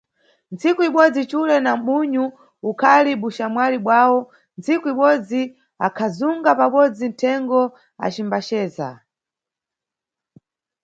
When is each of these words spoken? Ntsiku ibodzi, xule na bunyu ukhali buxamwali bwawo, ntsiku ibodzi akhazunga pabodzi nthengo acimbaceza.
Ntsiku 0.53 0.81
ibodzi, 0.89 1.21
xule 1.29 1.57
na 1.65 1.73
bunyu 1.85 2.25
ukhali 2.69 3.11
buxamwali 3.21 3.77
bwawo, 3.85 4.19
ntsiku 4.57 4.85
ibodzi 4.93 5.41
akhazunga 5.87 6.49
pabodzi 6.59 7.05
nthengo 7.13 7.61
acimbaceza. 8.05 8.89